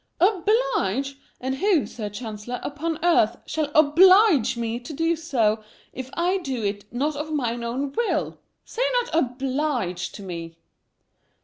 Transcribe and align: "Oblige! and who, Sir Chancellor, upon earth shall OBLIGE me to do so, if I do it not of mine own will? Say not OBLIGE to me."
"Oblige! 0.19 1.19
and 1.39 1.57
who, 1.57 1.85
Sir 1.85 2.09
Chancellor, 2.09 2.59
upon 2.63 2.97
earth 3.05 3.37
shall 3.45 3.69
OBLIGE 3.75 4.57
me 4.57 4.79
to 4.79 4.93
do 4.93 5.15
so, 5.15 5.63
if 5.93 6.09
I 6.13 6.39
do 6.39 6.63
it 6.63 6.91
not 6.91 7.15
of 7.15 7.31
mine 7.31 7.63
own 7.63 7.91
will? 7.93 8.39
Say 8.65 8.81
not 8.95 9.13
OBLIGE 9.13 10.11
to 10.13 10.23
me." 10.23 10.57